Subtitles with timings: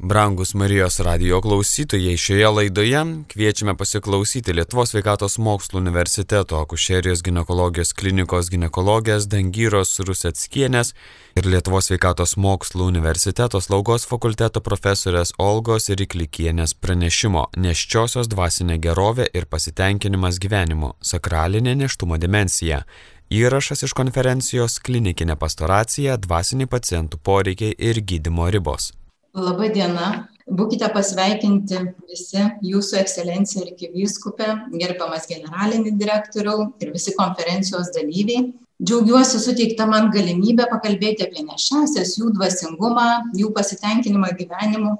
[0.00, 8.46] Brangus Marijos radio klausytojai, šioje laidoje kviečiame pasiklausyti Lietuvos sveikatos mokslo universiteto akušerijos gynekologijos klinikos
[8.50, 10.92] gynekologės Dangyros Rusetskienės
[11.34, 19.50] ir Lietuvos sveikatos mokslo universiteto slaugos fakulteto profesorės Olgos Riklikienės pranešimo Neščiosios dvasinė gerovė ir
[19.50, 22.84] pasitenkinimas gyvenimu- sakralinė neštumo dimensija.
[23.30, 28.92] Įrašas iš konferencijos klinikinė pastoracija, dvasiniai pacientų poreikiai ir gydimo ribos.
[29.36, 30.06] Labą dieną.
[30.48, 38.54] Būkite pasveikinti visi Jūsų ekscelencija ir kivyskupė, gerbiamas generalinį direktoriau ir visi konferencijos dalyviai.
[38.80, 44.94] Džiaugiuosi suteikta man galimybę pakalbėti apie nešęsias, jų dvasingumą, jų pasitenkinimą gyvenimu.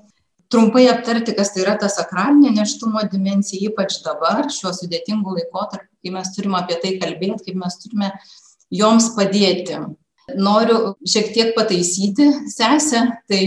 [0.52, 6.12] Trumpai aptarti, kas tai yra ta sakralinė neštumo dimensija, ypač dabar, šiuo sudėtingu laikotarpiu, kai
[6.12, 8.12] mes turime apie tai kalbėti, kaip mes turime
[8.68, 9.80] joms padėti.
[10.36, 13.44] Noriu šiek tiek pataisyti sesę, tai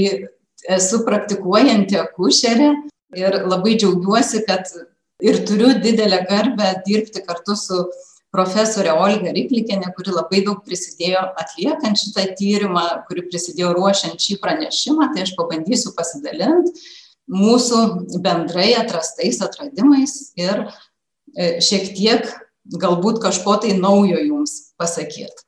[0.69, 2.69] esu praktikuojanti akušerė
[3.17, 4.69] ir labai džiaugiuosi, kad
[5.21, 7.83] ir turiu didelę garbę dirbti kartu su
[8.31, 15.09] profesorė Olga Riklikienė, kuri labai daug prisidėjo atliekant šitą tyrimą, kuri prisidėjo ruošiant šį pranešimą,
[15.13, 16.71] tai aš pabandysiu pasidalinti
[17.31, 17.81] mūsų
[18.23, 20.65] bendrai atrastais atradimais ir
[21.35, 22.27] e, šiek tiek
[22.81, 25.47] galbūt kažko tai naujo jums pasakyti.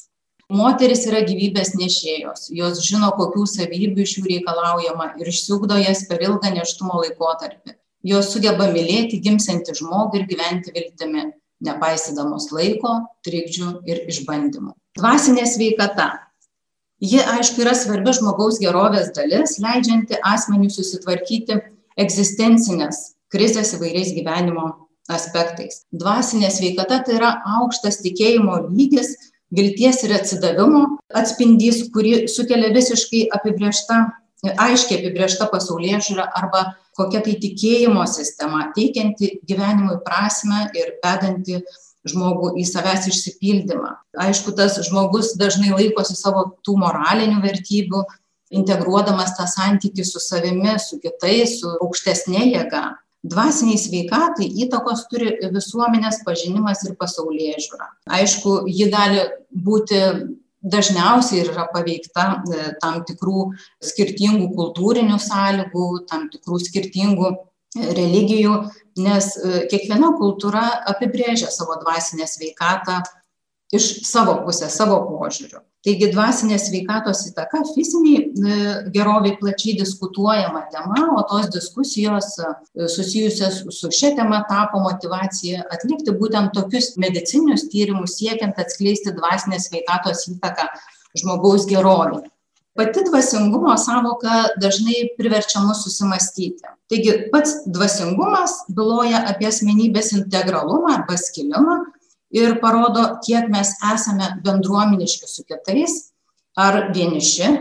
[0.51, 6.23] Moteris yra gyvybės nešėjos, jos žino, kokių savybių iš jų reikalaujama ir išsiugdo jas per
[6.25, 7.77] ilgą neštumo laikotarpį.
[8.03, 11.29] Jos sugeba mylėti gimsiantį žmogų ir gyventi viltimi,
[11.63, 14.75] nepaisydamos laiko, trikdžių ir išbandymų.
[14.99, 16.09] Dvasinė sveikata.
[17.03, 21.61] Ji, aišku, yra svarbi žmogaus gerovės dalis, leidžianti asmeniui susitvarkyti
[21.99, 24.67] egzistencinės krizės įvairiais gyvenimo
[25.11, 25.85] aspektais.
[25.95, 29.15] Dvasinė sveikata tai yra aukštas tikėjimo lygis
[29.53, 33.99] vilties ir atsidavimo atspindys, kurį sukelia visiškai apibriešta,
[34.43, 36.65] aiškiai apibriešta pasaulyje žiūra arba
[36.97, 41.61] kokia tai tikėjimo sistema, teikianti gyvenimui prasme ir vedanti
[42.09, 43.93] žmogų į savęs išsipildymą.
[44.19, 48.03] Aišku, tas žmogus dažnai laikosi savo tų moralinių vertybių,
[48.53, 52.83] integruodamas tą santykį su savimi, su kitais, su aukštesnė jėga
[53.23, 57.89] dvasinei sveikatai įtakos turi visuomenės pažinimas ir pasaulėžiūra.
[58.19, 60.01] Aišku, ji gali būti
[60.63, 63.49] dažniausiai ir yra paveikta e, tam tikrų
[63.83, 67.35] skirtingų kultūrinių sąlygų, tam tikrų skirtingų e,
[67.97, 68.55] religijų,
[69.03, 70.63] nes e, kiekviena kultūra
[70.93, 73.01] apibrėžia savo dvasinę sveikatą
[73.73, 75.61] iš savo pusės, savo požiūrių.
[75.83, 78.57] Taigi dvasinės sveikatos įtaka fiziniai e,
[78.95, 82.51] geroviai plačiai diskutuojama tema, o tos diskusijos e,
[82.87, 90.23] susijusios su šia tema tapo motivacija atlikti būtent tokius medicinius tyrimus siekiant atskleisti dvasinės sveikatos
[90.31, 90.69] įtaką
[91.19, 92.23] žmogaus gerovį.
[92.73, 96.63] Pati dvasingumo savoka dažnai priverčia mus susimastyti.
[96.89, 101.75] Taigi pats dvasingumas byloja apie asmenybės integralumą arba skilimą,
[102.33, 105.99] ir parodo, kiek mes esame bendruomeniški su kitais
[106.57, 107.51] ar vieniši.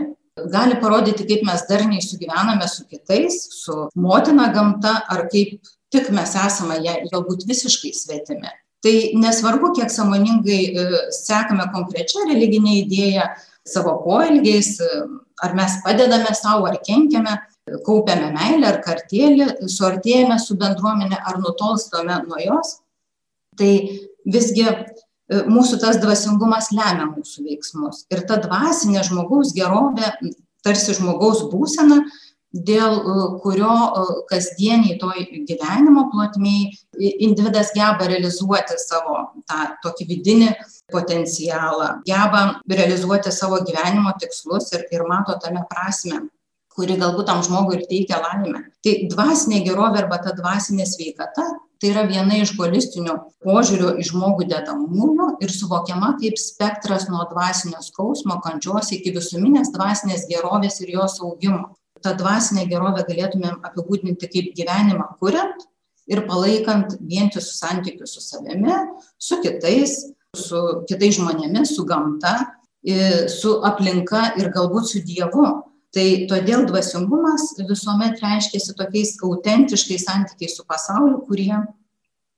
[0.49, 5.61] Gali parodyti, kaip mes darniai sugyvename su kitais, su motina gamta, ar kaip
[5.93, 8.49] tik mes esame ją galbūt visiškai svetimi.
[8.83, 10.85] Tai nesvarbu, kiek samoningai e,
[11.15, 13.29] sekame konkrečią religinę idėją
[13.69, 15.03] savo poelgiais, e,
[15.45, 17.37] ar mes padedame savo, ar kenkiame,
[17.85, 22.79] kaupiame meilę ar kartėlį, suartėjame su bendruomenė ar nutolstame nuo jos,
[23.59, 23.73] tai
[24.25, 24.75] visgi e,
[25.49, 28.05] mūsų tas dvasingumas lemia mūsų veiksmus.
[28.13, 30.13] Ir ta dvasinė žmogaus gerovė,
[30.63, 32.01] tarsi žmogaus būsena,
[32.53, 36.69] dėl e, kurio e, kasdieniai toj gyvenimo plotmiai
[37.25, 39.17] individas geba realizuoti savo
[39.49, 40.53] tą tokį vidinį
[40.93, 46.21] potencialą, geba realizuoti savo gyvenimo tikslus ir, ir mato tame prasme
[46.73, 48.63] kuri galbūt tam žmogui ir teikia laimę.
[48.83, 51.45] Tai dvasinė gerovė arba ta dvasinė sveikata
[51.83, 57.81] tai yra viena iš holistinio požiūrio į žmogų dedamųjų ir suvokiama kaip spektras nuo dvasinio
[57.83, 61.73] skausmo, kančios iki visuminės dvasinės gerovės ir jos augimo.
[61.99, 65.67] Ta dvasinė gerovė galėtumėm apibūdinti kaip gyvenimą kuriant
[66.07, 68.79] ir palaikant vientisus santykius su savimi,
[69.19, 69.99] su kitais,
[70.31, 72.37] su kitais žmonėmis, su gamta,
[73.27, 75.49] su aplinka ir galbūt su Dievu
[75.93, 81.53] tai todėl dvasingumas visuomet reiškiasi tokiais autentiškais santykiais su pasauliu, kurie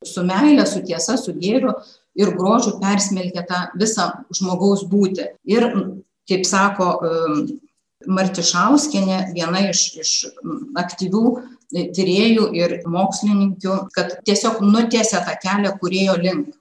[0.06, 1.74] su meile, su tiesa, su gėriu
[2.20, 5.30] ir grožiu persmelkia tą visą žmogaus būtį.
[5.52, 5.70] Ir,
[6.30, 7.46] kaip sako um,
[8.06, 10.12] Martišauskienė, viena iš, iš
[10.78, 11.26] aktyvių
[11.96, 16.52] tyriejų ir mokslininkių, kad tiesiog nutiesia tą kelią kurėjo link.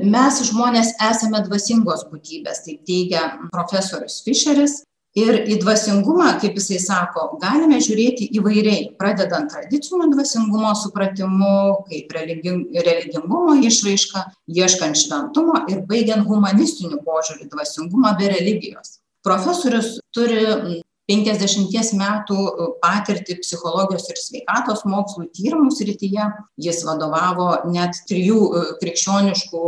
[0.00, 4.78] Mes, žmonės, esame dvasingos būtybės, taip teigia profesorius Fischeris,
[5.18, 11.54] Ir į dvasingumą, kaip jisai sako, galime žiūrėti įvairiai, pradedant tradicinio dvasingumo supratimu,
[11.88, 14.22] kaip religingumo išraiška,
[14.54, 19.00] ieškant šventumo ir baigiant humanistiniu požiūriu dvasingumą be religijos.
[19.26, 20.78] Profesorius turi
[21.10, 22.44] 50 metų
[22.78, 26.28] patirtį psichologijos ir sveikatos mokslų tyrimų srityje.
[26.62, 28.46] Jis vadovavo net trijų
[28.78, 29.64] krikščioniškų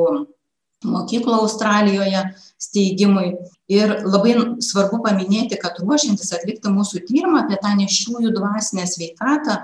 [0.84, 2.25] mokyklų Australijoje
[2.61, 3.34] steigimui.
[3.73, 4.34] Ir labai
[4.64, 9.62] svarbu paminėti, kad ruošiantis atlikti mūsų tyrimą apie tą nešiųjų dvasinę sveikatą,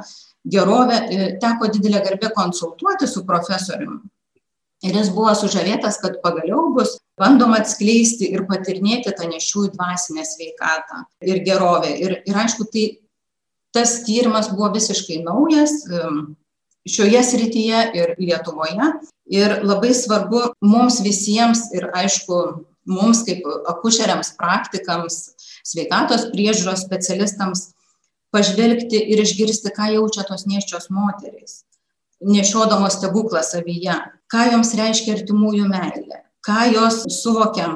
[0.48, 4.00] gerovę, e, teko didelė garbė konsultuoti su profesoriumi.
[4.86, 11.02] Ir jis buvo sužavėtas, kad pagaliau bus bandoma atskleisti ir patirnėti tą nešiųjų dvasinę sveikatą
[11.26, 11.90] ir gerovę.
[11.98, 12.84] Ir, ir aišku, tai
[13.74, 15.74] tas tyrimas buvo visiškai naujas
[16.90, 18.92] šioje srityje ir Lietuvoje.
[19.28, 22.38] Ir labai svarbu mums visiems ir aišku,
[22.88, 25.18] mums kaip akušeriams, praktikams,
[25.68, 27.68] sveikatos priežiūros specialistams
[28.32, 31.62] pažvelgti ir išgirsti, ką jaučia tos neščios moterys,
[32.24, 33.96] nešiodamos stebuklą savyje,
[34.32, 37.68] ką joms reiškia artimųjų meilė, ką jos suvokia,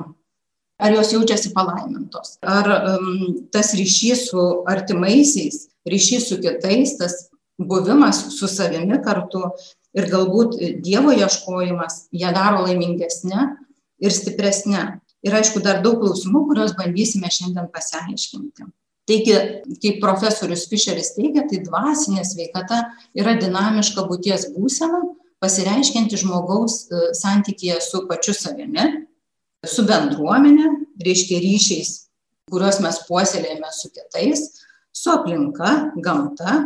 [0.82, 8.25] ar jos jaučiasi palaimintos, ar um, tas ryšys su artimaisiais, ryšys su kitais, tas buvimas
[8.37, 9.44] su savimi kartu
[9.96, 13.49] ir galbūt Dievo ieškojimas ją daro laimingesnė
[14.02, 14.84] ir stipresnė.
[15.22, 18.64] Ir aišku, dar daug klausimų, kuriuos bandysime šiandien pasiaiškinti.
[19.06, 19.34] Taigi,
[19.82, 22.81] kaip profesorius Fischeris teigia, tai dvasinė sveikata
[23.19, 25.02] yra dinamiška būties būsena,
[25.43, 28.84] pasireiškianti žmogaus e, santykėje su pačiu savimi,
[29.66, 30.69] su bendruomenė,
[31.02, 31.90] reiškia ryšiais,
[32.50, 34.44] kuriuos mes puoselėjame su kitais,
[34.94, 35.72] su aplinka,
[36.02, 36.60] gamta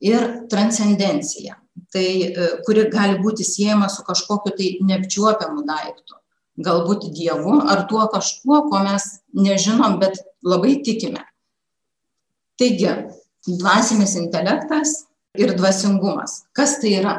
[0.00, 1.58] ir transcendencija
[1.92, 6.18] tai e, kuri gali būti siejama su kažkokiu tai neapčiuopiamu daiktu.
[6.58, 11.22] Galbūt dievu ar tuo kažkuo ko mes nežinom bet labai tikime.
[12.58, 12.90] Taigi
[13.46, 15.04] dvasinis intelektas
[15.38, 16.42] ir dvasingumas.
[16.52, 17.16] Kas tai yra?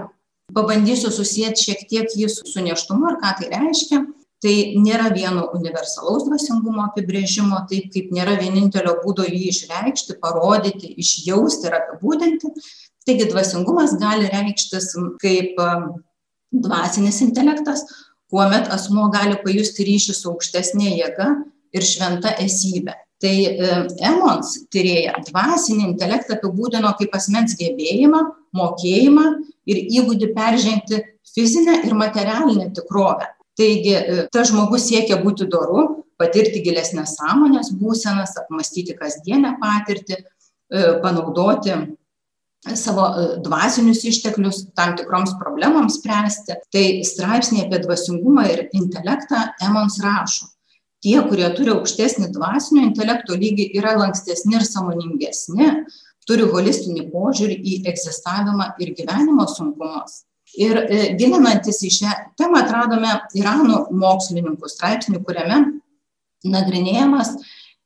[0.53, 4.03] Pabandysiu susiet šiek tiek jį su nėštumu ir ką tai reiškia
[4.44, 11.68] tai nėra vieno universalaus dvasingumo apibrėžimo taip kaip nėra vienintelio būdo jį išreikšti parodyti išjausti
[11.68, 12.53] ir apibūdinti.
[13.07, 15.59] Taigi dvasingumas gali reikštis kaip
[16.51, 17.83] dvasinis intelektas
[18.30, 21.30] kuomet asmuo gali pajusti ryšį su aukštesne jėga
[21.75, 23.33] ir šventa esybe tai
[24.07, 28.21] emons tyrėja dvasinį intelektą apibūdino kaip asmens gebėjimą
[28.56, 29.25] mokėjimą
[29.69, 31.01] ir įgūdį peržengti
[31.33, 33.27] fizinę ir materialinę tikrovę
[33.59, 33.95] taigi
[34.33, 40.19] tas žmogus siekia būti doru patirti gilesnes sąmonės būsenas apmąstyti kasdienę patirtį
[41.03, 41.75] panaudoti
[42.75, 43.06] savo
[43.45, 46.59] dvasinius išteklius tam tikroms problemoms spręsti.
[46.73, 50.50] Tai straipsny apie dvasingumą ir intelektą emons rašo.
[51.00, 55.69] Tie kurie turi aukštesnį dvasinio intelekto lygį yra lankstesni ir sąmoningesni
[56.27, 60.25] turi holistinį požiūrį į egzistavimą ir gyvenimo sunkumus
[60.57, 60.80] ir
[61.19, 65.60] gilinantis į šią temą atradome iranų mokslininkų straipsnį kuriame
[66.48, 67.36] nagrinėjamas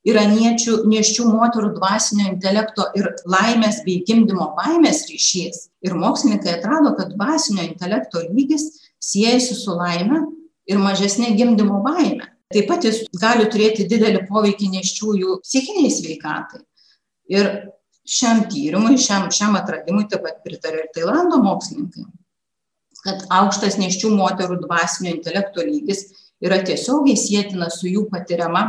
[0.08, 5.68] iraniečių nėščių moterų dvasinio intelekto ir laimės bei gimdymo baimės ryšys.
[5.84, 8.68] Ir mokslininkai atrado kad dvasinio intelekto lygis
[9.04, 10.26] siejasi su laime
[10.68, 12.28] ir mažesne gimdymo baime.
[12.54, 16.62] Taip pat jis gali turėti didelį poveikį nėščiųjų psichinei sveikatai.
[17.32, 17.50] Ir
[18.04, 22.04] šiam tyrimui šiam šiam atradimui taip pat pritaria ir tailando mokslininkai
[23.04, 26.06] kad aukštas nėščių moterų dvasinio intelekto lygis
[26.44, 28.68] yra tiesiogiai sietinas su jų patiriama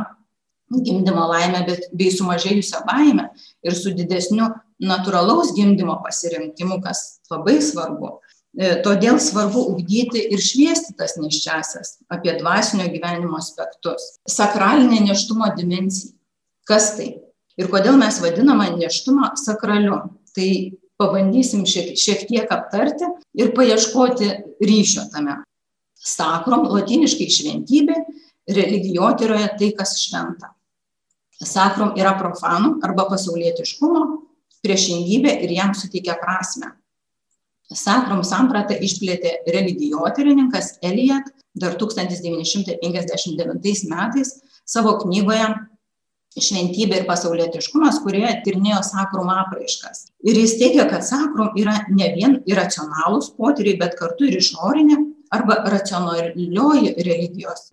[0.75, 3.29] gimdymo laime bet bei sumažėjusia baime
[3.63, 4.49] ir su didesniu
[4.83, 8.19] natūralaus gimdymo pasirinkimu kas labai svarbu.
[8.85, 14.15] Todėl svarbu ugdyti ir šviesti tas nėščiąsias apie dvasinio gyvenimo aspektus.
[14.31, 16.15] Sakralinė nėštumo dimensija.
[16.65, 17.09] Kas tai?
[17.59, 19.99] Ir kodėl mes vadiname nėštumą sakraliu?
[20.35, 20.51] Tai
[21.05, 23.07] pabandysim šiek šiek tiek aptarti
[23.39, 24.31] ir paieškoti
[24.65, 25.39] ryšio tame.
[25.95, 27.97] Sakrum lotyniškai šventybė
[28.51, 30.53] religijotyroje tai kas šventa.
[31.45, 34.05] Sakrum yra profano arba pasaulietiškumo
[34.65, 36.73] priešingybė ir jam suteikia prasmę
[37.73, 44.35] sakrum sampratą išplėtė religijotyrininkas elijat dar tūkstantis devyni šimtai penkiasdešim devintais metais
[44.67, 45.47] savo knygoje
[46.43, 50.09] šventybė ir pasaulietiškumas kurioje tyrinėjo sakrum apraiškas.
[50.27, 54.99] Ir jis teigia kad sakrum yra ne vien iracionalūs potyriai bet kartu ir išorinė
[55.35, 57.71] arba racionalioji religijos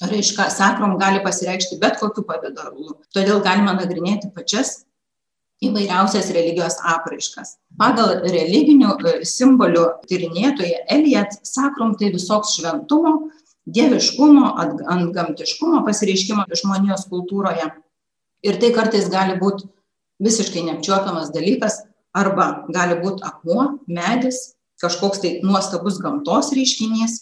[0.00, 0.48] raiška.
[0.54, 2.94] Sakrum gali pasireikšti bet kokiu pavidalu.
[3.14, 4.84] Todėl galima nagrinėti pačias
[5.60, 7.58] įvairiausias religijos apraiškas.
[7.80, 8.94] Pagal religinių
[9.28, 13.18] simbolių tyrinėtoją elijat sakrum tai visoks šventumo
[13.74, 14.54] dieviškumo
[14.94, 17.68] antgamtiškumo pasireiškimo žmonijos kultūroje
[18.40, 19.66] Ir tai kartais gali būti
[20.24, 21.82] visiškai neapčiuopiamas dalykas,
[22.16, 27.18] arba gali būti akmuo, medis, kažkoks tai nuostabus gamtos reiškinys,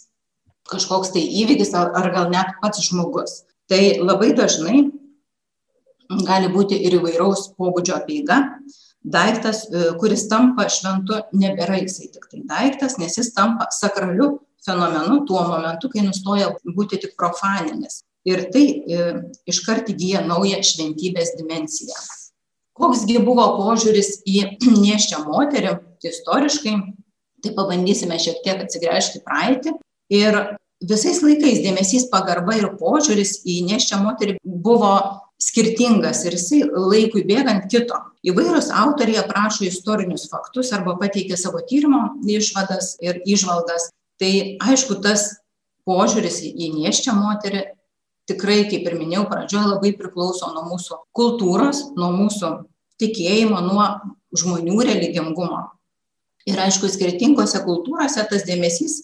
[0.71, 3.43] kažkoks tai įvykis ar, ar gal net pats žmogus.
[3.69, 4.85] Tai labai dažnai
[6.25, 8.39] gali būti ir įvairaus pobūdžio apeiga.
[8.99, 15.23] Daiktas, e, kuris tampa šventu, nebėra jisai tik tai daiktas, nes jis tampa sakraliu fenomenu
[15.27, 18.03] tuo momentu, kai nustoja būti tik profaninis.
[18.27, 19.11] Ir tai e,
[19.49, 21.95] iškart įgyja naują šventybės dimenciją.
[22.79, 24.43] Koksgi buvo požiūris į
[24.83, 25.77] nieščią moterį
[26.09, 26.75] istoriškai,
[27.43, 29.75] tai pabandysime šiek tiek atsigręžti praeitį.
[30.11, 30.37] Ir
[30.83, 34.93] visais laikais dėmesys, pagarba ir požiūris į nieščią moterį buvo
[35.39, 37.95] skirtingas ir jisai laikui bėgant kito.
[38.27, 43.87] Įvairūs autoriai aprašo istorinius faktus arba pateikia savo tyrimo išvadas ir išvalgas.
[44.19, 45.29] Tai aišku, tas
[45.87, 47.65] požiūris į nieščią moterį
[48.29, 52.51] tikrai, kaip ir minėjau pradžioje, labai priklauso nuo mūsų kultūros, nuo mūsų
[53.01, 53.85] tikėjimo, nuo
[54.37, 55.63] žmonių religingumo.
[56.49, 59.01] Ir aišku, skirtingose kultūrose tas dėmesys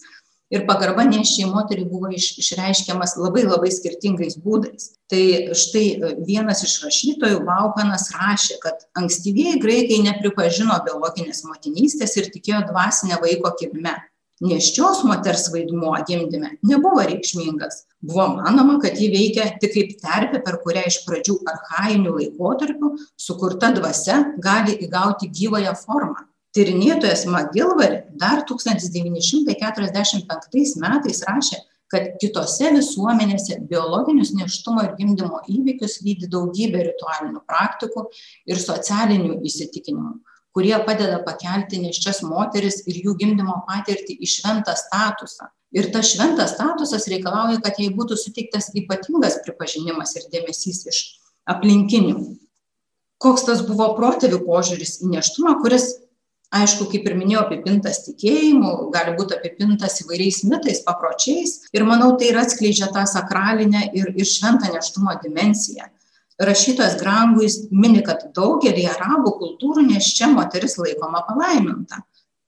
[0.52, 4.92] ir pagarba neščiai moteriai buvo iš, išreiškiamas labai labai skirtingais būdais.
[5.10, 5.22] Tai
[5.58, 12.62] štai e, vienas iš rašytojų, Baukanas, rašė, kad ankstyvieji graikai nepripažino biologinės motinystės ir tikėjo
[12.70, 13.96] dvasinę vaiko kilme
[14.44, 17.84] nėščios moters vaidmuo gimdyme nebuvo reikšmingas.
[18.04, 23.72] Buvo manoma kad ji veikia tik kaip terpė per kurią iš pradžių archainiu laikotarpiu sukurta
[23.76, 26.26] dvasia gali įgauti gyvąją formą.
[26.56, 31.62] Tyrinėtojas magilvari dar tūkstantis devyni šimtai keturiasdešim penktais metais rašė
[31.92, 38.08] kad kitose visuomenėse biologinius nėštumo ir gimdymo įvykius lydi daugybė ritualinių praktikų
[38.50, 40.16] ir socialinių įsitikinimų
[40.56, 45.50] kurie padeda pakelti nėščias moteris ir jų gimdymo patirtį į šventą statusą.
[45.76, 51.00] Ir tas šventas statusas reikalauja, kad jai būtų suteiktas ypatingas pripažinimas ir dėmesys iš
[51.52, 52.16] aplinkinių.
[53.20, 55.90] Koks tas buvo protėvių požiūris į neštumą, kuris,
[56.56, 61.58] aišku, kaip ir minėjau, apipintas tikėjimu, gali būti apipintas įvairiais mitais, papročiais.
[61.76, 65.90] Ir manau, tai ir atskleidžia tą sakralinę ir, ir šventą neštumo dimenciją
[66.42, 72.02] rašytojas Granguis mini, kad daugelį arabų kultūrų neščia moteris laikoma palaiminta.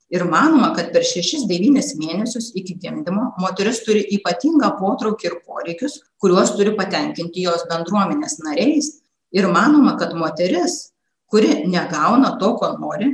[0.09, 6.55] Ir manoma, kad per 6-9 mėnesius iki gimdymo moteris turi ypatingą potraukį ir poreikius, kuriuos
[6.57, 8.95] turi patenkinti jos bendruomenės nariais.
[9.37, 10.95] Ir manoma, kad moteris,
[11.29, 13.11] kuri negauna to, ko nori,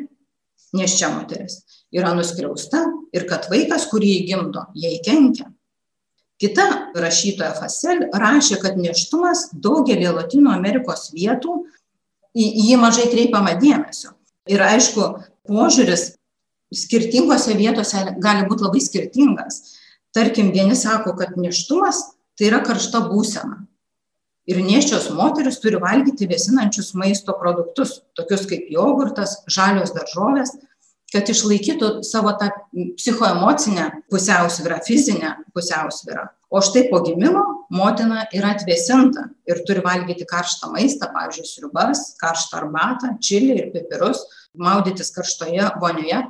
[0.75, 1.65] neščia moteris,
[1.95, 5.51] yra nuskriausta ir kad vaikas, kurį įgimdo, jai kenkia.
[6.43, 6.65] Kita
[6.99, 11.61] rašytoja Fasel rašė, kad neštumas daugelį Latino Amerikos vietų
[12.35, 14.17] į jį mažai kreipiama dėmesio.
[14.51, 15.07] Ir aišku,
[15.47, 16.17] požiūris
[16.75, 19.79] skirtingose vietose gali būti labai skirtingas.
[20.15, 22.03] Tarkim, vieni sako, kad neštumas
[22.39, 23.63] tai yra karšta būsena.
[24.51, 30.53] Ir neščios moteris turi valgyti vėsinančius maisto produktus, tokius kaip jogurtas, žalios daržovės,
[31.15, 32.51] kad išlaikytų savo tą
[32.99, 36.27] psichoemocinę pusiausvyrą, fizinę pusiausvyrą.
[36.51, 37.43] O štai po gimimo
[37.75, 44.25] motina yra atvėsinta ir turi valgyti karštą maistą, pavyzdžiui, sriubas, karštą arbatą, čilį ir pipirus,
[44.59, 46.21] maudytis karštoje vonioje,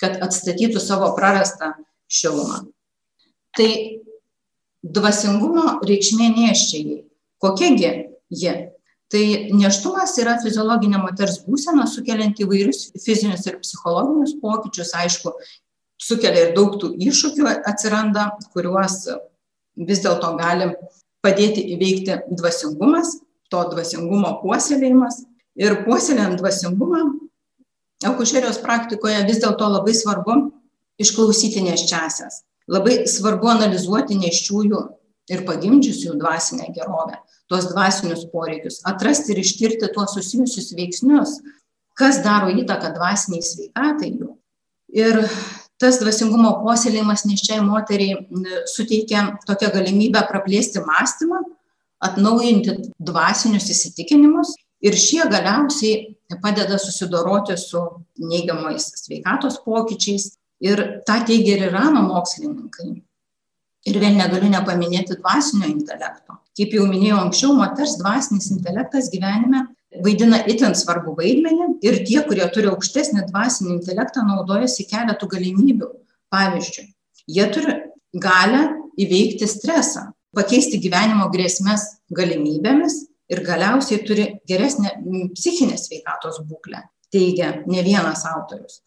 [0.00, 1.72] kad atstatytų savo prarastą
[2.08, 2.62] šilumą.
[3.56, 3.70] Tai
[4.84, 7.02] dvasingumo reikšmė neščiai.
[7.40, 7.92] Kokiagi
[8.32, 8.54] ji?
[9.12, 15.34] Tai nėštumas yra fiziologinė moters būsena sukelianti įvairius fizinius ir psichologinius pokyčius aišku
[16.00, 19.04] sukelia ir daug tų iššūkių atsiranda kuriuos
[19.76, 20.72] vis dėlto gali
[21.24, 23.18] padėti įveikti dvasingumas
[23.52, 25.22] to dvasingumo puoselėjimas.
[25.54, 27.04] Ir puoselėjant dvasingumą
[28.08, 30.34] akušerijos praktikoje vis dėlto labai svarbu
[31.00, 32.42] išklausyti nėščiąsias.
[32.70, 34.80] Labai svarbu analizuoti nėščiųjų
[35.32, 41.38] ir pagimdžiusiųjų dvasinę gerovę tuos dvasinius poreikius, atrasti ir ištirti tuos susijusius veiksnius,
[41.98, 44.30] kas daro įtaką dvasiniai sveikatai jų.
[44.94, 45.20] Ir
[45.80, 48.24] tas dvasingumo puoselėjimas neščiai moteriai
[48.70, 51.42] suteikia tokią galimybę praplėsti mąstymą,
[52.04, 54.54] atnaujinti dvasinius įsitikinimus
[54.84, 57.82] ir šie galiausiai padeda susidoroti su
[58.20, 60.34] neigiamais sveikatos pokyčiais.
[60.64, 63.02] Ir tą teigia ir Irano mokslininkai.
[63.84, 66.38] Ir vėl negaliu nepaminėti dvasinio intelekto.
[66.56, 69.66] Kaip jau minėjau anksčiau moters dvasinis intelektas gyvenime
[70.04, 75.90] vaidina itin svarbų vaidmenį ir tie kurie turi aukštesnį dvasinį intelektą naudojasi keletu galimybių.
[76.32, 76.88] Pavyzdžiui
[77.30, 77.76] jie turi
[78.24, 78.64] galią
[79.00, 84.96] įveikti stresą pakeisti gyvenimo grėsmes galimybėmis ir galiausiai turi geresnę
[85.36, 86.82] psichinės sveikatos būklę
[87.14, 88.80] teigia ne vienas autorius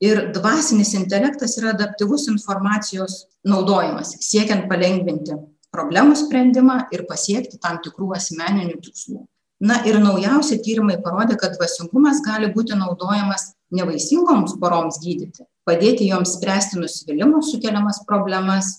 [0.00, 5.36] ir dvasinis intelektas yra adaptyvus informacijos naudojimas siekiant palengvinti
[5.74, 9.24] problemų sprendimą ir pasiekti tam tikrų asmeninių tikslų.
[9.58, 16.36] Na ir naujausi tyrimai parodė, kad dvasingumas gali būti naudojamas nevaisingoms poroms gydyti, padėti joms
[16.38, 18.70] spręsti nusivylimų sukeliamas problemas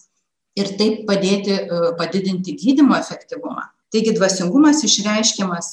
[0.58, 3.68] ir taip padėti e, padidinti gydymo efektyvumą.
[3.92, 5.70] Taigi dvasingumas išreiškiamas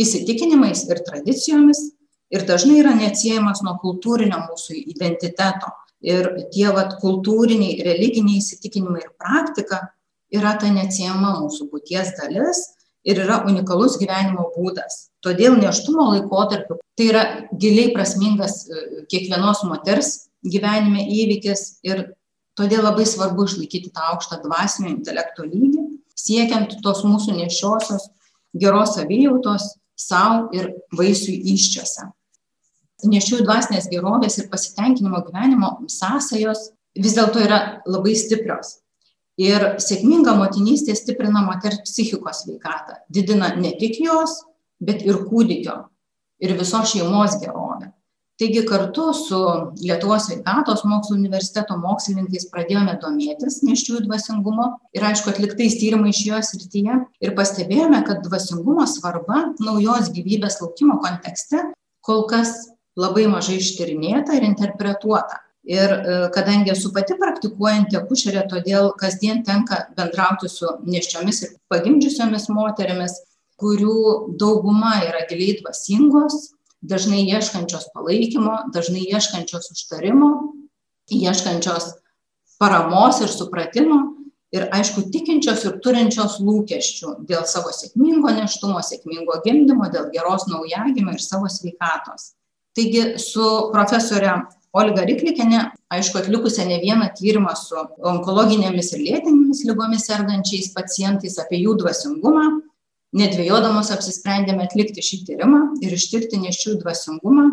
[0.00, 1.84] įsitikinimais ir tradicijomis
[2.34, 5.72] ir dažnai yra neatsiejamas nuo kultūrinio mūsų identiteto.
[6.04, 9.80] Ir tie vat, kultūriniai, religiniai įsitikinimai ir praktika
[10.34, 12.60] yra ta neatsiejama mūsų būties dalis
[13.08, 15.08] ir yra unikalus gyvenimo būdas.
[15.24, 22.04] Todėl neštumo laikotarpiu tai yra giliai prasmingas e, kiekvienos moters gyvenime įvykis ir
[22.58, 25.82] todėl labai svarbu išlaikyti tą aukštą dvasinio intelekto lygį,
[26.18, 28.06] siekiant tos mūsų nešiosios
[28.58, 32.06] geros savijautos savo ir vaisiui iščiose
[33.06, 38.78] nešiųjų dvasinės gerovės ir pasitenkinimo gyvenimo sąsajos vis dėlto yra labai stiprios.
[39.38, 44.40] Ir sėkminga motinystė stiprina moters psichikos sveikatą, didina ne tik jos,
[44.82, 45.84] bet ir kūdikio
[46.42, 47.92] ir visos šeimos gerovę.
[48.38, 49.38] Taigi kartu su
[49.82, 57.00] Lietuvos sveikatos mokslo universiteto mokslininkais pradėjome domėtis neščiųjų dvasingumo ir aišku atliktais tyrimais šioje srityje
[57.26, 61.64] ir pastebėjome, kad dvasingumo svarba naujos gyvybės laukimo kontekste
[62.06, 62.54] kol kas
[62.98, 65.42] labai mažai ištyrinėta ir interpretuota.
[65.68, 72.48] Ir e, kadangi esu pati praktikuojanti akušerė, todėl kasdien tenka bendrauti su neščiomis ir pagimdžiusiomis
[72.56, 73.18] moterimis,
[73.60, 80.30] kurių dauguma yra giliai dvasingos, dažnai ieškančios palaikymo, dažnai ieškančios užtarimo,
[81.12, 81.90] ieškančios
[82.58, 83.98] paramos ir supratimo
[84.54, 91.18] ir aišku tikinčios ir turinčios lūkesčių dėl savo sėkmingo neštumo, sėkmingo gimdymo, dėl geros naujagimio
[91.18, 92.32] ir savo sveikatos.
[92.78, 94.30] Taigi su profesore
[94.78, 97.74] Olga Riklikinė, aišku, atlikusią ne vieną tyrimą su
[98.06, 102.44] onkologinėmis ir lėtinėmis lygomis sergančiais pacientais apie jų dvasingumą,
[103.18, 107.48] nedvėjodamos apsisprendėme atlikti šį tyrimą ir ištirti neščių dvasingumą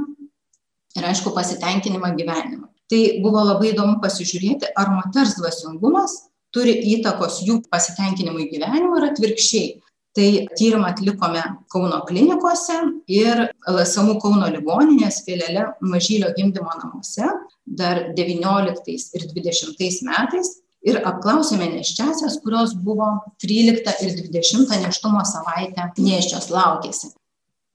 [1.00, 2.70] ir, aišku, pasitenkinimą gyvenimu.
[2.92, 6.20] Tai buvo labai įdomu pasižiūrėti, ar moters dvasingumas
[6.54, 9.74] turi įtakos jų pasitenkinimui gyvenimu ir atvirkščiai
[10.16, 12.78] tai tyrimą atlikome kauno klinikose
[13.12, 17.28] ir lsmu kauno ligoninės filiale mažylio gimdymo namuose
[17.66, 20.56] dar devynioliktais ir dvidešimtais metais.
[20.86, 23.08] Ir apklausėme nėščiąsias kurios buvo
[23.42, 27.10] tryliktą ir dvidešimtą nėštumo savaitę nėščios laukėsi.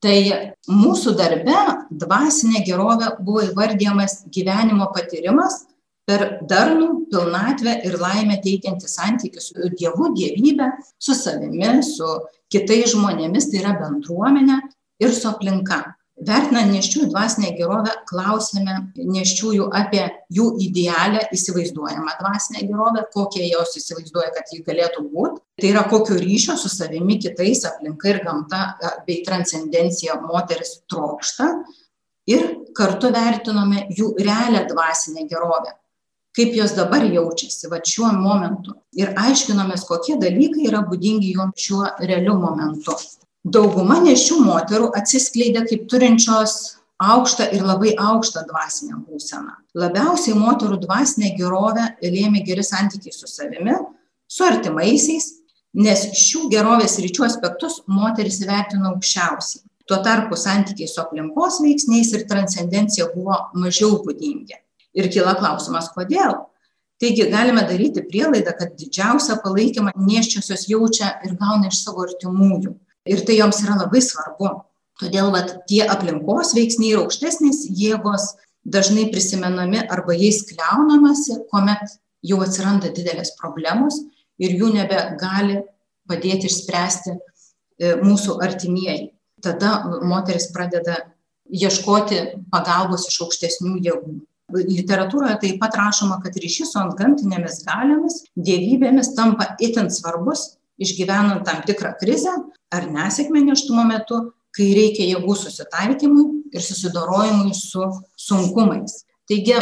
[0.01, 0.19] Tai
[0.71, 1.57] mūsų darbe
[1.91, 5.65] dvasinė gerovė buvo įvardijamas gyvenimo patyrimas
[6.11, 12.11] per darnų pilnatvę ir laimę teikiantį santykį su Dievu, dievybe, su savimi, su
[12.51, 14.59] kitais žmonėmis, tai yra bendruomenė
[15.05, 15.85] ir su aplinka.
[16.21, 20.03] Vertinant neščiųjų dvasinę gerovę, klausėme neščiųjų apie
[20.37, 25.41] jų idealią įsivaizduojamą dvasinę gerovę, kokie jos įsivaizduoja, kad ji galėtų būti.
[25.63, 28.67] Tai yra kokio ryšio su savimi, kitais, aplinka ir gamta
[29.07, 31.55] bei transcendencija moteris trokšta.
[32.29, 35.73] Ir kartu vertinome jų realią dvasinę gerovę
[36.37, 38.75] kaip jos dabar jaučiasi vat šiuo momentu.
[38.97, 42.95] Ir aiškinomės kokie dalykai yra būdingi jom šiuo realiu momentu.
[43.45, 46.57] Dauguma nėščių moterų atsiskleidė kaip turinčios
[47.01, 49.57] aukštą ir labai aukštą dvasinę būseną.
[49.81, 53.79] Labiausiai moterų dvasinę gerovę lėmė geri santykiai su savimi
[54.31, 55.33] su artimaisiais
[55.75, 59.63] nes šių gerovės sričių aspektus moteris įvertino aukščiausiai.
[59.87, 64.59] Tuo tarpu santykiai su aplinkos veiksniais ir transcendencija buvo mažiau būdingi
[64.97, 66.35] Ir kyla klausimas, kodėl?
[67.01, 72.75] Taigi galime daryti prielaidą, kad didžiausią palaikymą neščiosios jaučia ir gauna iš savo artimųjų.
[73.09, 74.51] Ir tai joms yra labai svarbu.
[75.01, 78.35] Todėl vat, tie aplinkos veiksniai ir aukštesnės jėgos
[78.69, 83.97] dažnai prisimenami arba jais kliaunamasi, kuomet jau atsiranda didelės problemos
[84.37, 85.63] ir jų nebegali
[86.11, 89.15] padėti išspręsti e, mūsų artimieji.
[89.41, 90.99] Tada moteris pradeda
[91.49, 94.19] ieškoti pagalbos iš aukštesnių jėgų
[94.55, 101.63] literatūroje taip pat rašoma kad ryšys su antgamtinėmis galiomis dievybėmis tampa itin svarbus išgyvenant tam
[101.67, 102.33] tikrą krizę
[102.73, 104.21] ar nesėkmę nėštumo metu
[104.57, 107.87] kai reikia jėgų susitaikymui ir susidorojimui su
[108.19, 109.05] sunkumais.
[109.31, 109.59] Taigi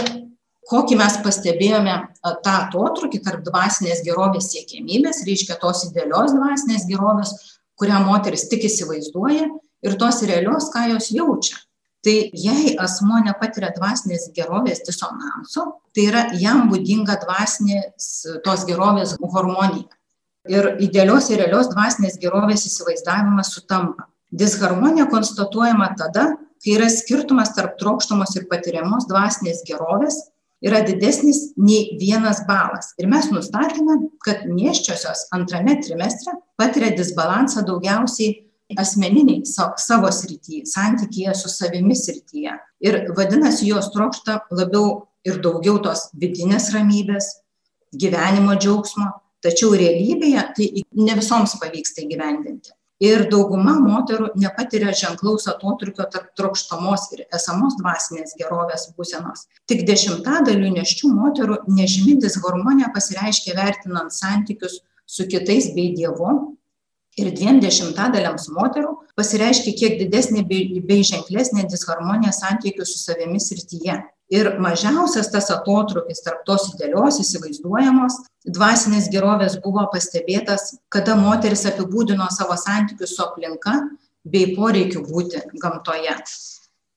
[0.69, 7.35] kokį mes pastebėjome tą atotrūkį tarp dvasinės gerovės siekiamybės reiškia tos idealios dvasinės gerovės
[7.79, 9.49] kurią moteris tik įsivaizduoja
[9.87, 11.57] ir tos realios ką jos jaučia
[12.05, 18.09] tai jei asmuo nepatiria dvasinės gerovės disonanso tai yra jam būdinga dvasinės
[18.45, 19.89] tos gerovės hormonija
[20.49, 24.07] ir idealios ir realios dvasinės gerovės įsivaizdavimas sutampa.
[24.31, 26.31] Disharmonija konstatuojama tada
[26.63, 30.19] kai yra skirtumas tarp trokštamos ir patiriamos dvasinės gerovės
[30.65, 32.93] yra didesnis nei vienas balas.
[32.99, 39.45] Ir mes nustatėme kad nėščiosios antrame trimestre patiria disbalansą daugiausiai asmeniniai
[39.81, 42.57] savo srityje, santykėje su savimi srityje.
[42.85, 47.31] Ir vadinasi, jos trokšta labiau ir daugiau tos vidinės ramybės,
[47.97, 49.09] gyvenimo džiaugsmo,
[49.45, 52.75] tačiau realybėje tai ne visoms pavyksta įgyvendinti.
[52.99, 59.45] Ir dauguma moterų nepatiria ženklaus atotrukio tarp trokštamos ir esamos dvasinės gerovės būsenos.
[59.71, 66.58] Tik dešimtadalių neščių moterų nežymi disharmonija pasireiškia vertinant santykius su kitais bei Dievu.
[67.19, 73.97] Ir dviem dešimtadaliams moterų pasireiškia kiek didesnė bei, bei ženklesnė disharmonija santykių su savimi srityje
[74.39, 82.29] ir mažiausias tas atotrūkis tarp tos idealios įsivaizduojamos dvasinės gerovės buvo pastebėtas kada moteris apibūdino
[82.35, 83.81] savo santykius su aplinka
[84.29, 86.15] bei poreikiu būti gamtoje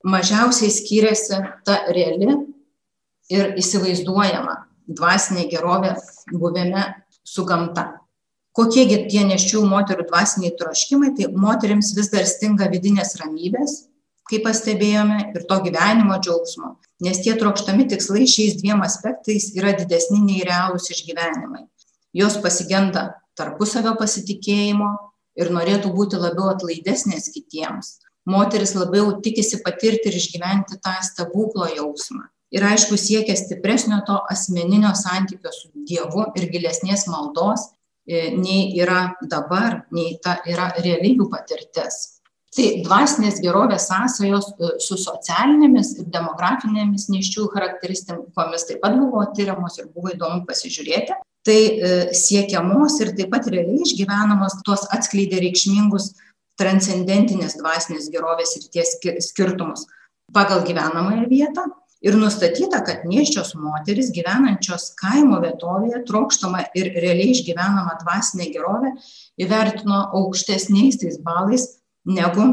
[0.03, 2.35] mažiausiai skyrėsi ta reali
[3.31, 4.57] ir įsivaizduojama
[4.91, 5.95] dvasinė gerovė
[6.33, 6.83] buvime
[7.23, 8.00] su gamta.
[8.57, 13.85] Kokiegi tie neščių moterų dvasiniai troškimai, tai moteriams vis dar stinga vidinės ramybės,
[14.27, 20.19] kaip pastebėjome, ir to gyvenimo džiaugsmo, nes tie trokštami tikslai šiais dviem aspektais yra didesni
[20.23, 21.63] nei realūs išgyvenimai.
[22.15, 23.07] Jos pasigenda
[23.39, 24.91] tarpusavio pasitikėjimo
[25.39, 27.99] ir norėtų būti labiau atlaidesnės kitiems.
[28.27, 32.27] Moteris labiau tikisi patirti ir išgyventi tą stebuklo jausmą.
[32.51, 37.69] Ir aišku, siekia stipresnio to asmeninio santykio su Dievu ir gilesnės maldos,
[38.07, 42.21] nei yra dabar, nei ta yra reali jų patirtis
[42.55, 49.79] tai dvasinės gerovės sąsajos e, su socialinėmis ir demografinėmis nėščiųjų charakteristikomis taip pat buvo tiriamos
[49.79, 51.15] ir buvo įdomu pasižiūrėti.
[51.47, 56.11] Tai e, siekiamos ir taip pat realiai išgyvenamos tos atskleidė reikšmingus
[56.59, 58.97] transcendentinės dvasinės gerovės ir ties
[59.31, 59.87] skirtumus
[60.35, 61.65] pagal gyvenamąją vietą.
[62.01, 68.95] Ir nustatyta, kad nėščios moteris gyvenančios kaimo vietovėje trokštama ir realiai išgyvenama dvasinė gerovė
[69.45, 71.67] įvertino aukštesniais tais balais
[72.09, 72.47] negu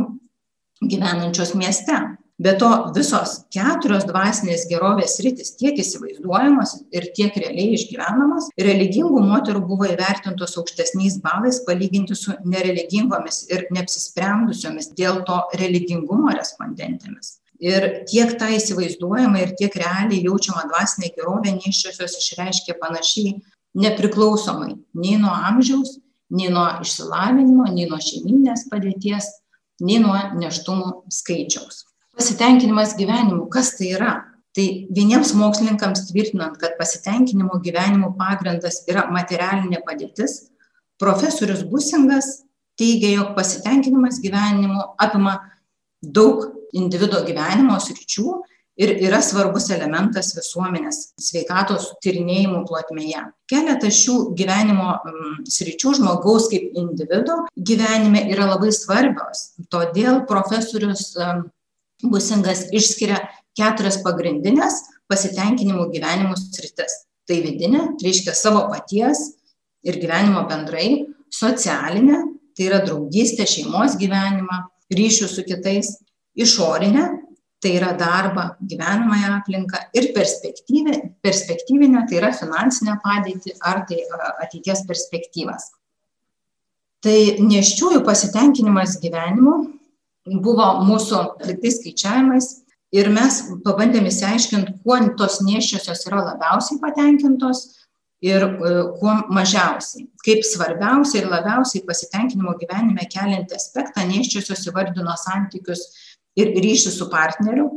[0.84, 1.96] gyvenančios mieste.
[2.38, 9.64] Be to, visos keturios dvasinės gerovės rytis tiek įsivaizduojamos ir tiek realiai išgyvenamos, religingų moterų
[9.66, 17.38] buvo įvertintos aukštesniais balais palyginti su nereligingomis ir neapsisprendusiomis dėl to religingumo respondentėmis.
[17.58, 23.40] Ir tiek tą įsivaizduojama ir tiek realiai jaučiama dvasinė gerovė neiščiosios išreiškė panašiai
[23.78, 25.96] nepriklausomai nei nuo amžiaus,
[26.30, 29.26] nei nuo išsilavinimo, nei nuo šeiminės padėties,
[29.82, 31.84] nei nuo neštumų skaičiaus.
[32.18, 34.12] Pasitenkinimas gyvenimu, kas tai yra?
[34.56, 40.48] Tai vieniems mokslininkams tvirtinant, kad pasitenkinimo gyvenimo pagrindas yra materialinė padėtis,
[40.98, 42.40] profesorius Busingas
[42.78, 45.36] teigia, jog pasitenkinimas gyvenimu apima
[46.02, 48.32] daug individuo gyvenimo sričių
[48.78, 53.24] ir yra svarbus elementas visuomenės sveikatos tyrinėjimų plotmėje.
[53.50, 59.52] Keletas šių gyvenimo mm, sričių žmogaus kaip individo gyvenime yra labai svarbios.
[59.72, 61.10] Todėl profesorius
[61.98, 63.24] Busingas išskiria
[63.58, 67.02] keturias pagrindinės pasitenkinimų gyvenimo sritis.
[67.28, 69.18] Tai vidinė, tai reiškia savo paties
[69.84, 72.22] ir gyvenimo bendrai, socialinė,
[72.56, 74.62] tai yra draugystė, šeimos gyvenimą,
[74.94, 75.96] ryšių su kitais,
[76.38, 77.06] išorinė,
[77.62, 84.04] tai yra darbą, gyvenamąją aplinką ir perspektyvinę, tai yra finansinę padėtį ar tai
[84.44, 85.72] ateities perspektyvas.
[87.02, 89.56] Tai neščiųjų pasitenkinimas gyvenimu
[90.42, 92.48] buvo mūsų atliktais skaičiavimais
[92.94, 97.64] ir mes pabandėme įsiaiškinti, kuo tos neščiosios yra labiausiai patenkintos
[98.24, 100.08] ir e, kuo mažiausiai.
[100.26, 105.86] Kaip svarbiausia ir labiausiai pasitenkinimo gyvenime keliantį aspektą neščiosios įvardino santykius
[106.38, 107.68] ir ryšį su partneriu,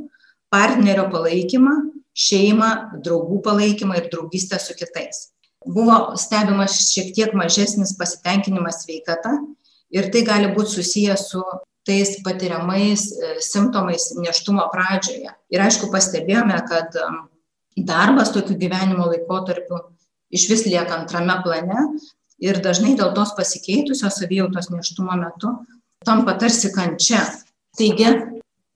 [0.53, 1.73] partnerio palaikymą,
[2.17, 2.71] šeimą,
[3.05, 5.29] draugų palaikymą ir draugystę su kitais.
[5.61, 9.35] Buvo stebimas šiek tiek mažesnis pasitenkinimas sveikata
[9.93, 11.43] ir tai gali būti susijęs su
[11.87, 15.31] tais patiriamais e, simptomais neštumo pradžioje.
[15.53, 16.97] Ir aišku, pastebėjome, kad
[17.77, 19.79] darbas tokiu gyvenimo laikotarpiu
[20.31, 21.87] iš vis lieka antrame plane
[22.41, 25.55] ir dažnai dėl tos pasikeitusios savijautos neštumo metu
[26.05, 27.21] tampa tarsi kančia.
[27.77, 28.09] Taigi,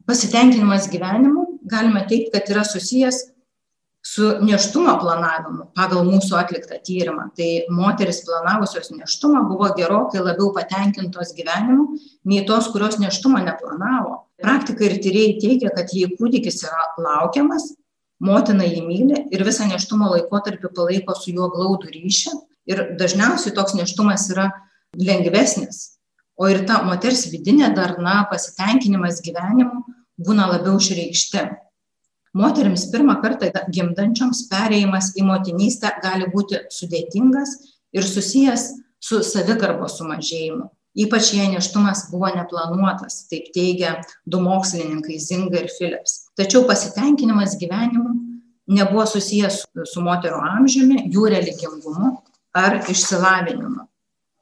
[0.08, 3.22] pasitenkinimas gyvenimu galima teikti, kad yra susijęs
[4.06, 7.32] su neštumo planavimu pagal mūsų atliktą tyrimą.
[7.38, 11.88] Tai moteris planavusios neštumą buvo gerokai labiau patenkintos gyvenimu
[12.30, 14.20] nei tos, kurios neštumą neplanavo.
[14.42, 17.72] Praktika ir tyrėjai teigia, kad jei kūdikis yra laukiamas,
[18.22, 22.38] motina jį myli ir visą neštumo laikotarpį palaiko su juo glaudų ryšį
[22.70, 24.52] ir dažniausiai toks neštumas yra
[24.94, 25.96] lengvesnis
[26.36, 29.84] o ir ta moters vidinė darna, pasitenkinimas gyvenimu
[30.22, 31.46] būna labiau išreikšti.
[32.36, 37.56] Moteriams pirmą kartą gimdančioms pereimas į motinystę gali būti sudėtingas
[37.96, 40.70] ir susijęs su savigarbos sumažėjimu.
[40.96, 46.30] ypač jei nėštumas buvo neplanuotas, taip teigia du mokslininkai Zinga ir Philips.
[46.40, 48.14] Tačiau pasitenkinimas gyvenimu
[48.72, 52.14] nebuvo susijęs su, su moterų amžiumi, jų religingumu
[52.56, 53.84] ar išsilavinimu.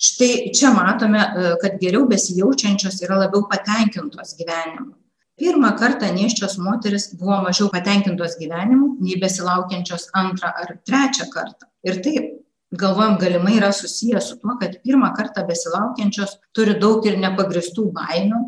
[0.02, 4.94] Štai čia matome, e, kad geriau besijaučiančios yra labiau patenkintos gyvenimu.
[5.40, 11.70] Pirmą kartą nėščios moteris buvo mažiau patenkintos gyvenimu, nei besilaukiančios antrą ar trečią kartą.
[11.88, 12.28] Ir taip,
[12.74, 18.42] galvojam, galimai yra susijęs su tuo, kad pirmą kartą besilaukiančios turi daug ir nepagristų baimių,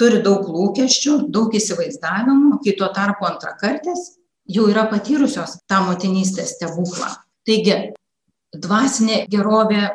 [0.00, 6.56] turi daug lūkesčių, daug įsivaizdavimų, kai tuo tarpu antrą kartęs jau yra patyrusios tą motinystės
[6.56, 7.12] stebuklą.
[7.46, 7.76] Taigi,
[8.54, 9.86] dvasinė gerovė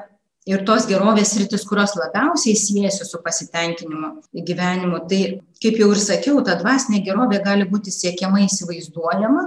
[0.52, 4.14] ir tos gerovės sritis, kurios labiausiai siejasi su pasitenkinimu
[4.48, 5.04] gyvenimu.
[5.10, 5.22] Tai,
[5.64, 9.46] kaip jau ir sakiau, ta dvasinė gerovė gali būti siekiama įsivaizduojama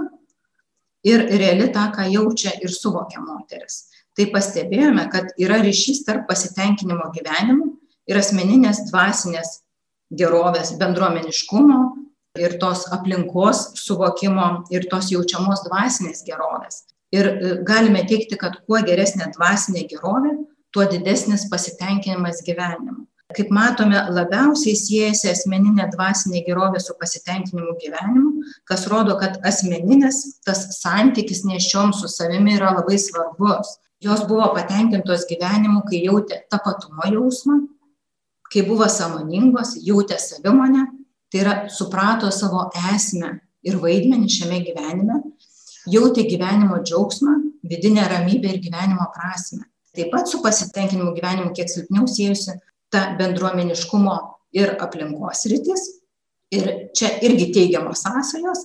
[1.05, 3.85] ir reali tą, ką jaučia ir suvokia moteris.
[4.15, 7.73] Tai pastebėjome, kad yra ryšys tarp pasitenkinimo gyvenimu
[8.09, 9.59] ir asmeninės dvasinės
[10.15, 11.79] gerovės, bendruomeniškumo
[12.39, 16.83] ir tos aplinkos suvokimo ir tos jaučiamos dvasinės gerovės.
[17.15, 20.33] Ir e, galime teikti, kad kuo geresnė dvasinė gerovė,
[20.75, 23.05] tuo didesnis pasitenkinimas gyvenimu.
[23.35, 30.65] Kaip matome, labiausiai siejasi asmeninė dvasinė gerovė su pasitenkinimu gyvenimu, kas rodo, kad asmeninis tas
[30.77, 33.77] santykis nešiom su savimi yra labai svarbus.
[34.03, 37.61] Jos buvo patenkintos gyvenimu, kai jautė tapatumo jausmą,
[38.51, 40.85] kai buvo samoningos, jautė savimonę,
[41.31, 45.21] tai yra suprato savo esmę ir vaidmenį šiame gyvenime,
[45.89, 49.65] jautė gyvenimo džiaugsmą, vidinę ramybę ir gyvenimo prasme
[49.97, 52.57] taip pat su pasitenkinimu gyvenimu kiek silpniau siejusi
[52.93, 54.15] ta bendruomeniškumo
[54.55, 55.87] ir aplinkos rytis.
[56.53, 58.61] Ir čia irgi teigiamos sąsajos.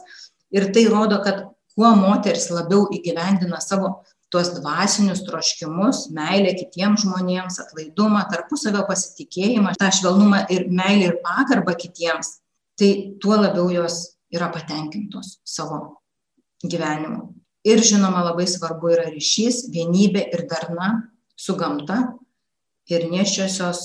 [0.54, 7.58] Ir tai rodo, kad kuo moteris labiau įgyvendina savo tuos dvasinius troškimus, meilę kitiems žmonėms,
[7.64, 12.36] atlaidumą, tarpusavio pasitikėjimą, tą švelnumą ir meilę ir pagarbą kitiems,
[12.78, 15.80] tai tuo labiau jos yra patenkintos savo
[16.62, 17.32] gyvenimu.
[17.66, 21.09] Ir žinoma, labai svarbu yra ryšys, vienybė ir darna
[21.40, 22.00] su gamta
[22.90, 23.80] ir nėščiosios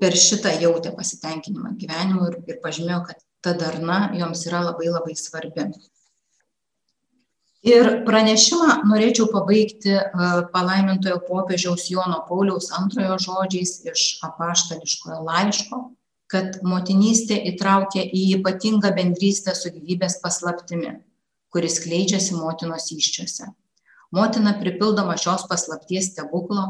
[0.00, 5.16] per šitą jautė pasitenkinimą gyvenimu ir, ir pažymėjo, kad ta darna joms yra labai labai
[5.16, 5.66] svarbi.
[7.70, 9.92] Ir pranešimą norėčiau pabaigti
[10.54, 15.82] palaimintojo popiežiaus Jono Pauliaus antrojo žodžiais iš apaštališkojo laiško,
[16.32, 20.94] kad motinystė įtraukia į ypatingą bendrystę su gyvybės paslaptimi,
[21.52, 23.50] kuris kleidžiasi motinos iščiose
[24.14, 26.66] motina pripildoma šios paslapties stebuklo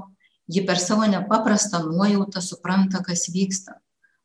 [0.51, 3.79] ji per savo nepaprastą nuojautą supranta kas vyksta.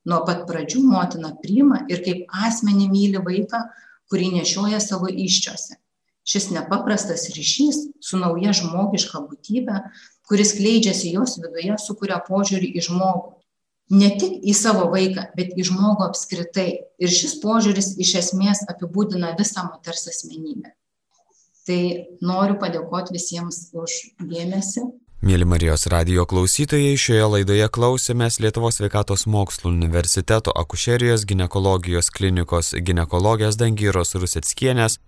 [0.05, 3.63] Nuo pat pradžių motina priima ir kaip asmenį myli vaiką
[4.11, 5.79] kurį nešioja savo įsčiose.
[6.25, 9.81] Šis nepaprastas ryšys su nauja žmogiška būtybe
[10.27, 13.35] kuris skleidžiasi jos viduje sukuria požiūrį į žmogų.
[13.93, 16.69] Ne tik į savo vaiką bet į žmogų apskritai.
[16.97, 20.73] Ir šis požiūris iš esmės apibūdina visą moters asmenybę
[21.65, 21.81] Tai
[22.21, 24.85] noriu padėkoti visiems už dėmesį.
[25.25, 33.57] Mėly Marijos radio klausytojai, šioje laidoje klausėmės Lietuvos sveikatos mokslų universiteto akušerijos gynekologijos klinikos gynekologijos
[33.57, 34.99] Dangyros Ruseckienės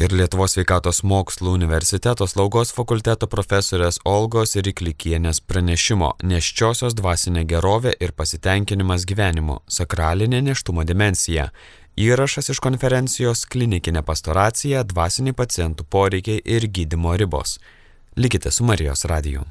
[0.00, 8.16] ir Lietuvos sveikatos mokslų universiteto slaugos fakulteto profesorės Olgos Riklikienės pranešimo Neščiosios dvasinė gerovė ir
[8.16, 11.50] pasitenkinimas gyvenimu- sakralinė neštumo dimensija
[11.96, 17.56] Įrašas iš konferencijos klinikinė pastoracija, dvasiniai pacientų poreikiai ir gydimo ribos.
[18.20, 19.46] Likite su Marijos radiju.